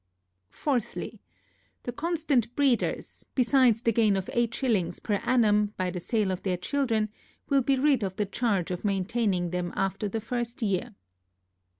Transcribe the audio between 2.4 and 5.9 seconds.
breeders, besides the gain of eight shillings sterling per annum